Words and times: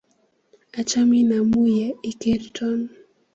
Achamin 0.79 1.29
amun 1.39 1.67
ye 1.77 1.87
ikerton. 2.11 2.79